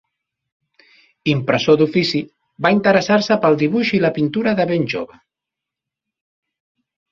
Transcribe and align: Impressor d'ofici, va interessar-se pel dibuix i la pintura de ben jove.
Impressor 1.33 1.77
d'ofici, 1.81 2.21
va 2.67 2.71
interessar-se 2.77 3.39
pel 3.45 3.59
dibuix 3.65 3.93
i 3.99 4.01
la 4.07 4.13
pintura 4.17 4.57
de 4.63 4.69
ben 4.75 4.91
jove. 4.97 5.23